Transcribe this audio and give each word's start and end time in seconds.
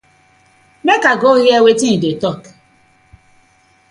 Mak 0.85 1.03
I 1.11 1.13
go 1.21 1.31
heaar 1.43 1.63
wetin 1.65 1.93
im 1.95 2.01
dey 2.03 2.15
tok. 2.21 2.41